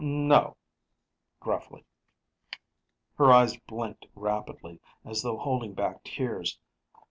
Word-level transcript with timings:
"No." 0.03 0.57
Gruffly. 1.39 1.85
Her 3.19 3.31
eyes 3.31 3.55
blinked 3.67 4.07
rapidly, 4.15 4.79
as 5.05 5.21
though 5.21 5.37
holding 5.37 5.75
back 5.75 6.03
tears. 6.03 6.57